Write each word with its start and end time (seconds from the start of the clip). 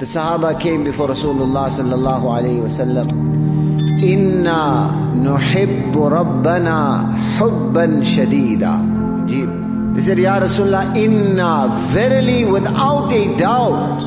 The 0.00 0.06
Sahaba 0.06 0.58
came 0.58 0.84
before 0.84 1.08
Rasulullah 1.08 1.68
sallallahu 1.68 2.28
alayhi 2.34 2.62
wasallam. 2.66 3.08
Inna 4.02 5.12
nuhibbu 5.14 6.04
rabbana 6.12 7.18
hubban 7.36 8.00
shadida. 8.00 8.72
Ajib. 9.26 9.94
They 9.94 10.00
said, 10.00 10.16
Ya 10.16 10.40
Rasulullah, 10.40 10.96
inna, 10.96 11.76
verily 11.88 12.46
without 12.46 13.12
a 13.12 13.36
doubt, 13.36 14.00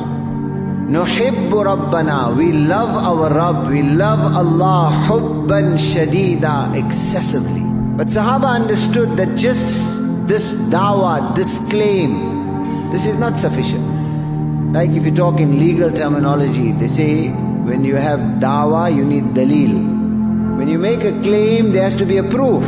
nuhibbu 0.90 1.64
rabbana, 1.64 2.36
we 2.36 2.50
love 2.50 2.90
our 2.90 3.32
Rabb, 3.32 3.70
we 3.70 3.82
love 3.84 4.36
Allah, 4.36 4.90
hubban 5.06 5.74
shadida, 5.74 6.74
excessively. 6.74 7.62
But 7.96 8.08
Sahaba 8.08 8.48
understood 8.48 9.10
that 9.18 9.38
just 9.38 10.26
this 10.26 10.54
dawah, 10.54 11.36
this 11.36 11.68
claim, 11.68 12.90
this 12.90 13.06
is 13.06 13.16
not 13.16 13.38
sufficient. 13.38 14.03
Like 14.74 14.90
if 14.90 15.04
you 15.04 15.14
talk 15.14 15.38
in 15.38 15.60
legal 15.60 15.92
terminology, 15.92 16.72
they 16.72 16.88
say 16.88 17.28
when 17.28 17.84
you 17.84 17.94
have 17.94 18.18
dawa, 18.44 18.92
you 18.94 19.04
need 19.04 19.26
dalil. 19.36 20.56
When 20.58 20.68
you 20.68 20.78
make 20.78 21.04
a 21.04 21.12
claim, 21.22 21.70
there 21.70 21.84
has 21.84 21.94
to 21.96 22.04
be 22.06 22.16
a 22.16 22.24
proof. 22.24 22.64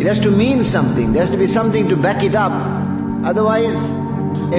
It 0.00 0.06
has 0.06 0.18
to 0.26 0.32
mean 0.32 0.64
something. 0.64 1.12
There 1.12 1.22
has 1.22 1.30
to 1.30 1.36
be 1.36 1.46
something 1.46 1.88
to 1.90 1.96
back 1.96 2.24
it 2.24 2.34
up. 2.34 2.50
Otherwise, 3.24 3.78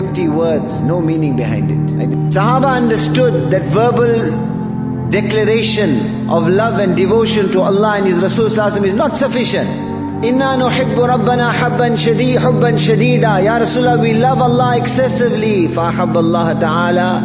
empty 0.01 0.29
words, 0.29 0.79
no 0.79 1.01
meaning 1.01 1.35
behind 1.35 1.71
it. 1.71 2.09
Sahaba 2.39 2.73
understood 2.77 3.51
that 3.51 3.63
verbal 3.63 5.09
declaration 5.09 6.29
of 6.29 6.47
love 6.47 6.79
and 6.79 6.95
devotion 6.95 7.51
to 7.51 7.59
Allah 7.59 7.97
and 7.97 8.05
His 8.05 8.19
Rasul 8.19 8.45
is 8.45 8.95
not 8.95 9.17
sufficient. 9.17 9.90
Inna 10.23 10.55
nuhibbu 10.55 11.01
rabbana 11.09 11.51
habban 11.51 11.97
shadid, 11.97 12.37
hubban 12.37 12.77
shadida. 12.77 13.43
Ya 13.43 13.57
Rasulullah, 13.57 13.99
we 13.99 14.13
love 14.13 14.39
Allah 14.39 14.77
excessively. 14.77 15.67
فأحب 15.67 16.17
الله 16.17 16.53
تعالى 16.53 17.21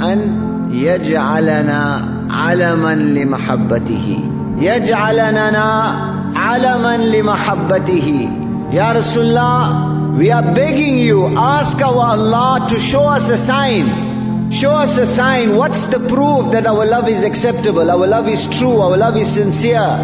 أن 0.00 0.70
يجعلنا 0.70 2.02
علما 2.30 2.94
لمحبته. 2.94 4.18
يجعلنا 4.60 5.94
علما 6.36 6.96
لمحبته. 6.96 8.30
Ya 8.72 8.94
Rasulullah, 8.94 10.16
we 10.16 10.30
are 10.30 10.54
begging 10.54 10.98
you, 10.98 11.26
ask 11.36 11.82
our 11.82 12.16
Allah 12.16 12.68
to 12.70 12.78
show 12.78 13.08
us 13.08 13.28
a 13.28 13.38
sign. 13.38 14.50
Show 14.52 14.70
us 14.70 14.98
a 14.98 15.06
sign. 15.06 15.56
What's 15.56 15.84
the 15.86 15.98
proof 15.98 16.52
that 16.52 16.66
our 16.68 16.86
love 16.86 17.08
is 17.08 17.24
acceptable, 17.24 17.90
our 17.90 18.06
love 18.06 18.28
is 18.28 18.46
true, 18.46 18.80
our 18.80 18.96
love 18.96 19.16
is 19.16 19.34
sincere? 19.34 19.98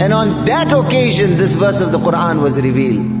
And 0.00 0.12
on 0.12 0.44
that 0.46 0.72
occasion, 0.72 1.36
this 1.36 1.54
verse 1.54 1.80
of 1.80 1.92
the 1.92 1.98
Quran 1.98 2.42
was 2.42 2.60
revealed. 2.60 3.20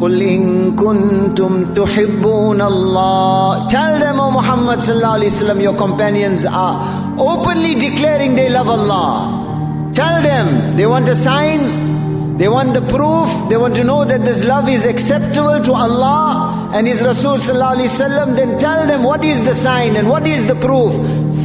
قُلْ 0.00 0.20
إِن 0.20 0.76
كُنْتُمْ 0.76 1.74
تُحِبُّونَ 1.74 2.60
اللَّهِ 2.60 3.68
Tell 3.68 3.98
them, 4.00 4.20
O 4.20 4.30
Muhammad 4.30 4.80
sallallahu 4.80 5.18
alaihi 5.20 5.30
wasallam, 5.30 5.62
your 5.62 5.74
companions 5.76 6.44
are 6.44 7.16
openly 7.18 7.74
declaring 7.76 8.34
they 8.34 8.48
love 8.48 8.68
Allah. 8.68 9.90
Tell 9.94 10.22
them, 10.22 10.76
they 10.76 10.86
want 10.86 11.08
a 11.08 11.14
sign, 11.14 12.38
they 12.38 12.48
want 12.48 12.74
the 12.74 12.82
proof, 12.82 13.48
they 13.48 13.56
want 13.56 13.76
to 13.76 13.84
know 13.84 14.04
that 14.04 14.22
this 14.22 14.44
love 14.44 14.68
is 14.68 14.84
acceptable 14.84 15.62
to 15.62 15.72
Allah 15.72 16.70
and 16.74 16.88
His 16.88 17.00
Rasul 17.00 17.36
sallallahu 17.36 17.76
alaihi 17.76 17.92
wasallam. 17.94 18.36
Then 18.36 18.58
tell 18.58 18.86
them 18.88 19.04
what 19.04 19.24
is 19.24 19.44
the 19.44 19.54
sign 19.54 19.94
and 19.94 20.08
what 20.08 20.26
is 20.26 20.46
the 20.48 20.56
proof. 20.56 20.92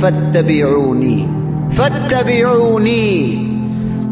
فَاتَّبِعُونِي 0.02 1.28
فَاتَّبِعُونِي 1.76 3.50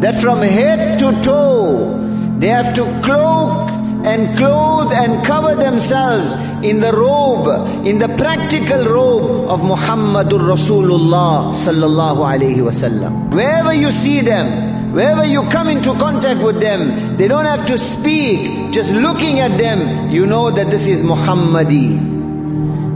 that 0.03 0.17
from 0.21 0.43
head 0.43 0.99
to 0.99 1.23
toe 1.23 1.99
they 2.39 2.49
have 2.49 2.75
to 2.75 2.85
cloak 3.03 3.71
and 4.05 4.37
clothe 4.37 4.93
and 4.93 5.25
cover 5.25 5.55
themselves 5.55 6.33
in 6.65 6.81
the 6.81 6.93
robe, 6.93 7.87
in 7.87 7.99
the 8.01 8.09
practical 8.09 8.85
robe 8.85 9.49
of 9.49 9.61
Muhammadur 9.61 10.41
Rasulullah 10.41 11.55
sallallahu 11.55 12.27
alaihi 12.33 12.57
wasallam. 12.57 13.33
Wherever 13.33 13.73
you 13.73 13.93
see 13.93 14.21
them, 14.21 14.93
wherever 14.93 15.25
you 15.25 15.43
come 15.51 15.69
into 15.69 15.93
contact 15.95 16.43
with 16.43 16.59
them, 16.61 17.17
they 17.17 17.29
don't 17.29 17.45
have 17.45 17.67
to 17.69 17.79
speak. 17.79 18.73
Just 18.73 18.93
looking 18.93 19.39
at 19.39 19.57
them, 19.57 20.11
you 20.11 20.27
know 20.27 20.51
that 20.51 20.69
this 20.69 20.87
is 20.89 21.05
Muhammadi. 21.05 22.22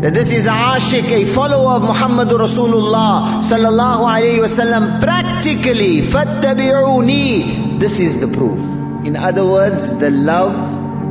That 0.02 0.12
this 0.12 0.30
is 0.30 0.46
Ashik, 0.46 1.04
a 1.04 1.24
follower 1.24 1.76
of 1.76 1.82
Muhammad 1.82 2.28
Rasulullah 2.28 3.40
sallallahu 3.40 4.04
alayhi 4.04 4.40
wasallam. 4.44 5.00
Practically, 5.00 6.02
fattabi'uni. 6.02 7.78
This 7.80 7.98
is 7.98 8.20
the 8.20 8.28
proof. 8.28 8.58
In 9.06 9.16
other 9.16 9.46
words, 9.46 9.90
the 9.98 10.10
love 10.10 10.54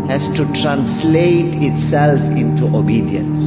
has 0.08 0.28
to 0.36 0.46
translate 0.54 1.56
itself 1.56 2.22
into 2.22 2.68
obedience. 2.78 3.44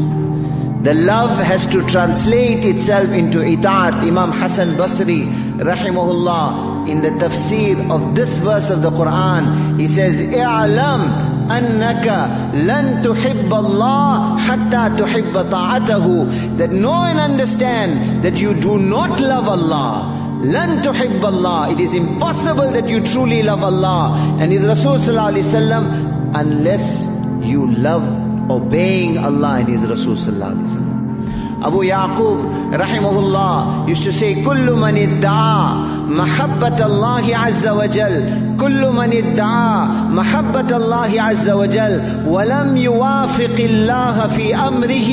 The 0.83 0.95
love 0.95 1.39
has 1.39 1.67
to 1.67 1.87
translate 1.87 2.65
itself 2.65 3.11
into 3.11 3.39
itaat. 3.39 3.95
Imam 3.95 4.33
Hassan 4.33 4.69
Basri, 4.71 5.25
rahimahullah, 5.71 6.89
in 6.89 7.01
the 7.03 7.11
tafsir 7.11 7.91
of 7.91 8.17
this 8.17 8.41
verse 8.41 8.71
of 8.71 8.83
the 8.83 8.91
Quran, 8.91 9.79
he 9.79 9.87
says, 9.87 10.21
"I'lam 10.21 11.38
annaka 11.57 12.17
lan 12.69 13.03
tuhibba 13.03 13.57
Allah 13.65 14.37
hatta 14.39 14.83
tuhibba 15.01 15.49
ta'atahu. 15.51 16.59
That 16.59 16.71
know 16.73 17.05
and 17.05 17.19
understand 17.19 18.25
that 18.25 18.41
you 18.41 18.55
do 18.55 18.79
not 18.79 19.21
love 19.21 19.49
Allah. 19.49 20.15
Lan 20.45 20.83
tuhibba 20.83 21.25
Allah. 21.25 21.71
It 21.73 21.81
is 21.81 21.95
impossible 21.95 22.71
that 22.73 22.89
you 22.89 23.01
truly 23.01 23.43
love 23.43 23.63
Allah 23.63 24.37
and 24.41 24.53
His 24.53 24.65
Rasul 24.65 24.99
صلى 24.99 25.09
الله 25.09 25.29
عليه 25.33 25.45
وسلم 25.47 26.35
unless 26.35 27.09
you 27.43 27.67
love 27.67 28.05
obeying 28.51 29.19
Allah 29.19 29.59
and 29.61 29.69
His 29.69 29.89
Rasul 29.89 30.15
صلى 30.15 30.33
الله 30.35 30.47
عليه 30.47 30.65
وسلم. 30.65 30.98
Abu 31.64 31.84
Yaqub 31.84 32.76
rahimahullah 32.76 33.88
used 33.88 34.04
to 34.04 34.12
say 34.12 34.44
كل 34.44 34.72
من 34.74 34.98
ادعى 34.98 35.64
محبة 36.08 36.86
الله 36.86 37.38
عز 37.38 37.68
وجل 37.68 38.16
كل 38.60 38.82
من 38.92 39.10
ادعى 39.14 39.88
محبة 40.12 40.78
الله 40.78 41.22
عز 41.22 41.50
وجل 41.50 42.02
ولم 42.28 42.78
يوافق 42.78 43.56
الله 43.60 44.28
في 44.28 44.56
أمره 44.56 45.12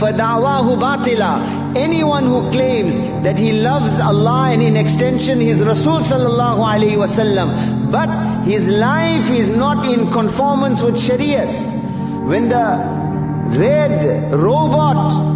فدعواه 0.00 0.74
باطلا 0.74 1.38
anyone 1.76 2.24
who 2.24 2.50
claims 2.50 2.98
that 3.22 3.38
he 3.38 3.52
loves 3.52 3.98
Allah 4.00 4.50
and 4.52 4.62
in 4.62 4.76
extension 4.76 5.40
his 5.40 5.62
Rasul 5.62 6.00
sallallahu 6.00 6.66
alayhi 6.72 6.98
wasallam 6.98 7.90
but 7.92 8.10
his 8.44 8.68
life 8.68 9.30
is 9.30 9.48
not 9.48 9.86
in 9.86 10.10
conformance 10.10 10.82
with 10.82 10.96
Shariat 10.96 12.26
when 12.26 12.48
the 12.48 12.66
red 13.58 14.32
robot 14.32 14.96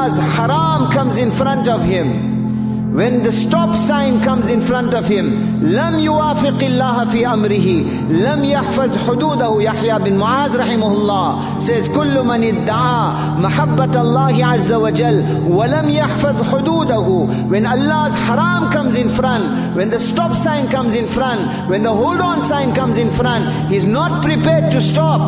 Allah's 0.00 0.16
haram 0.36 0.90
comes 0.90 1.18
in 1.18 1.30
front 1.30 1.68
of 1.68 1.84
him, 1.84 2.94
when 2.94 3.22
the 3.22 3.30
stop 3.30 3.76
sign 3.76 4.22
comes 4.22 4.48
in 4.50 4.62
front 4.62 4.94
of 4.94 5.04
him, 5.04 5.26
لم 5.62 5.98
يوافق 6.00 6.62
الله 6.62 7.04
في 7.04 7.26
أمره 7.26 7.68
لم 8.10 8.44
يحفظ 8.44 9.08
حدوده 9.08 9.62
يحيى 9.62 9.98
بن 9.98 10.18
معاذ 10.18 10.58
رحمه 10.60 10.92
الله 10.92 11.38
says 11.58 11.88
كل 11.88 12.22
من 12.22 12.44
ادعى 12.44 13.12
محبة 13.38 14.00
الله 14.00 14.46
عز 14.46 14.72
وجل 14.72 15.24
ولم 15.48 15.90
يحفظ 15.90 16.54
حدوده 16.54 17.26
when 17.50 17.66
Allah's 17.66 18.14
haram 18.28 18.70
comes 18.70 18.96
in 18.96 19.10
front 19.10 19.76
when 19.76 19.90
the 19.90 20.00
stop 20.00 20.34
sign 20.34 20.68
comes 20.68 20.94
in 20.94 21.06
front 21.06 21.68
when 21.68 21.82
the 21.82 21.92
hold 21.92 22.20
on 22.20 22.44
sign 22.44 22.74
comes 22.74 22.96
in 22.96 23.10
front 23.10 23.44
he's 23.68 23.84
not 23.84 24.22
prepared 24.22 24.70
to 24.70 24.80
stop 24.80 25.20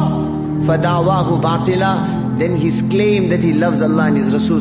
فَدَعْوَاهُ 0.66 1.40
بَاطِلًا 1.40 2.21
then 2.37 2.55
his 2.55 2.81
claim 2.81 3.29
that 3.29 3.41
he 3.41 3.53
loves 3.53 3.81
Allah 3.81 4.07
and 4.07 4.17
His 4.17 4.33
Rasul 4.33 4.59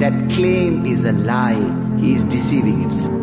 that 0.00 0.30
claim 0.30 0.86
is 0.86 1.04
a 1.04 1.12
lie. 1.12 1.98
He 1.98 2.14
is 2.14 2.24
deceiving 2.24 2.80
himself. 2.80 3.20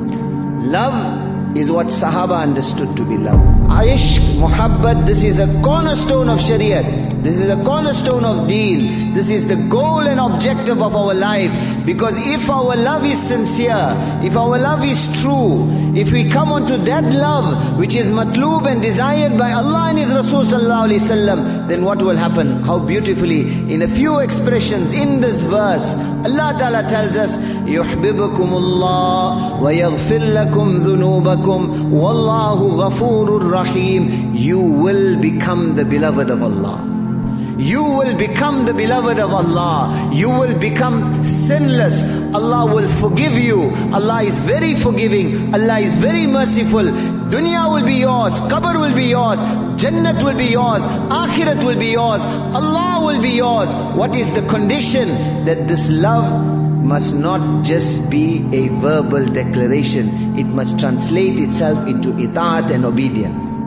Love 0.65 1.26
is 1.56 1.70
what 1.70 1.88
Sahaba 1.88 2.40
understood 2.42 2.96
to 2.96 3.04
be 3.04 3.18
love. 3.18 3.40
Aish, 3.68 4.18
Muhabbat, 4.40 5.06
this 5.06 5.22
is 5.22 5.38
a 5.38 5.46
cornerstone 5.62 6.28
of 6.28 6.38
Shariat. 6.38 7.22
This 7.22 7.38
is 7.38 7.48
a 7.48 7.62
cornerstone 7.62 8.24
of 8.24 8.48
Deen. 8.48 9.12
This 9.12 9.28
is 9.28 9.46
the 9.46 9.56
goal 9.56 10.00
and 10.00 10.18
objective 10.18 10.80
of 10.82 10.96
our 10.96 11.12
life. 11.14 11.52
Because 11.84 12.16
if 12.18 12.48
our 12.48 12.74
love 12.76 13.04
is 13.04 13.20
sincere, 13.20 13.92
if 14.22 14.36
our 14.36 14.58
love 14.58 14.84
is 14.84 15.20
true, 15.20 15.68
if 15.94 16.10
we 16.10 16.24
come 16.28 16.52
onto 16.52 16.76
that 16.78 17.12
love 17.12 17.78
which 17.78 17.94
is 17.94 18.10
matloob 18.10 18.66
and 18.66 18.80
desired 18.80 19.36
by 19.36 19.52
Allah 19.52 19.88
and 19.90 19.98
His 19.98 20.10
Rasul 20.12 20.42
Sallallahu 20.44 20.88
Alaihi 20.88 21.00
Wasallam, 21.00 21.68
then 21.68 21.84
what 21.84 22.00
will 22.00 22.16
happen? 22.16 22.62
How 22.62 22.78
beautifully, 22.78 23.72
in 23.72 23.82
a 23.82 23.88
few 23.88 24.20
expressions 24.20 24.92
in 24.92 25.20
this 25.20 25.42
verse, 25.42 25.92
Allah 25.94 26.56
Ta'ala 26.58 26.88
tells 26.88 27.16
us, 27.16 27.36
يحببكم 27.62 28.54
الله 28.54 29.62
ويغفر 29.62 30.18
لكم 30.18 30.74
ذنوبكم 30.76 31.35
والله 31.92 32.58
غفور 32.86 33.50
رحيم 33.52 34.32
You 34.34 34.58
will 34.58 35.20
become 35.20 35.74
the 35.76 35.84
beloved 35.84 36.30
of 36.30 36.42
Allah. 36.42 36.92
You 37.58 37.82
will 37.84 38.16
become 38.16 38.64
the 38.64 38.74
beloved 38.74 39.18
of 39.18 39.32
Allah. 39.32 40.10
You 40.12 40.30
will 40.30 40.58
become 40.58 41.22
sinless. 41.24 42.02
Allah 42.34 42.74
will 42.74 42.88
forgive 42.88 43.34
you. 43.34 43.70
Allah 43.92 44.22
is 44.22 44.38
very 44.38 44.74
forgiving. 44.74 45.54
Allah 45.54 45.78
is 45.78 45.94
very 45.94 46.26
merciful. 46.26 46.82
Dunya 47.32 47.72
will 47.72 47.84
be 47.86 47.94
yours, 47.94 48.40
Qabr 48.52 48.78
will 48.80 48.94
be 48.94 49.04
yours, 49.04 49.38
Jannat 49.82 50.22
will 50.22 50.36
be 50.36 50.46
yours, 50.46 50.82
Akhirat 50.84 51.64
will 51.64 51.78
be 51.78 51.92
yours, 51.92 52.22
Allah 52.60 53.04
will 53.06 53.22
be 53.22 53.30
yours. 53.30 53.70
What 54.00 54.14
is 54.14 54.34
the 54.34 54.42
condition? 54.42 55.08
That 55.46 55.66
this 55.66 55.88
love 55.90 56.75
must 56.87 57.13
not 57.13 57.65
just 57.65 58.09
be 58.09 58.25
a 58.53 58.69
verbal 58.69 59.25
declaration. 59.25 60.39
It 60.39 60.45
must 60.45 60.79
translate 60.79 61.39
itself 61.39 61.85
into 61.85 62.13
itaat 62.13 62.71
and 62.71 62.85
obedience. 62.85 63.66